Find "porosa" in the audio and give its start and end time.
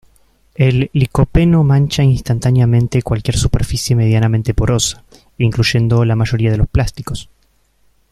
4.55-5.03